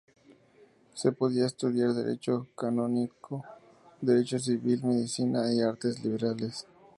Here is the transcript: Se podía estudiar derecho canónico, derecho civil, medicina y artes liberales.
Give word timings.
Se 0.95 1.11
podía 1.11 1.45
estudiar 1.45 1.93
derecho 1.93 2.47
canónico, 2.57 3.43
derecho 4.01 4.39
civil, 4.39 4.83
medicina 4.83 5.53
y 5.53 5.61
artes 5.61 6.03
liberales. 6.03 6.65